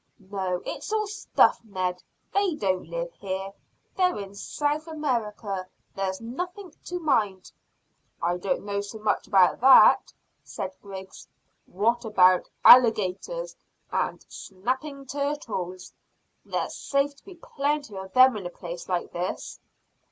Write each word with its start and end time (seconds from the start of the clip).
No, 0.31 0.63
it's 0.65 0.91
all 0.91 1.05
stuff, 1.05 1.59
Ned. 1.63 2.01
They 2.33 2.55
don't 2.55 2.89
live 2.89 3.13
here; 3.13 3.53
they're 3.95 4.17
in 4.17 4.33
South 4.33 4.87
America. 4.87 5.67
There's 5.93 6.19
nothing 6.19 6.73
to 6.85 6.97
mind." 6.99 7.51
"I 8.19 8.37
don't 8.37 8.65
know 8.65 8.81
so 8.81 8.97
much 8.97 9.27
about 9.27 9.59
that," 9.61 10.11
said 10.43 10.73
Griggs. 10.81 11.27
"What 11.67 12.03
about 12.03 12.49
alligators 12.65 13.55
and 13.91 14.25
snapping 14.27 15.05
turtles? 15.05 15.93
There's 16.43 16.73
safe 16.75 17.15
to 17.17 17.23
be 17.23 17.35
plenty 17.35 17.95
of 17.95 18.11
them 18.13 18.35
in 18.37 18.47
a 18.47 18.49
place 18.49 18.89
like 18.89 19.11
this." 19.11 19.59